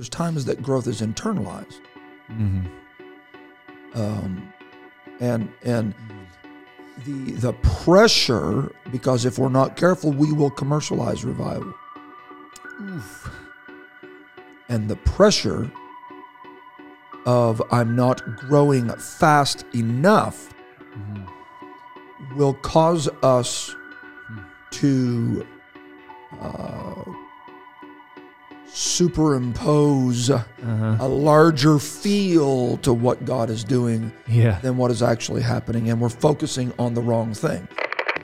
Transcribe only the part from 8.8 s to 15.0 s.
because if we're not careful, we will commercialize revival. And the